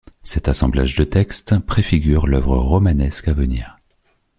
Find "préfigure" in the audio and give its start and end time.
1.59-2.25